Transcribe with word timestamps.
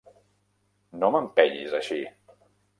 No 1.03 1.13
m'empenyis 1.17 1.79
així! 1.83 2.03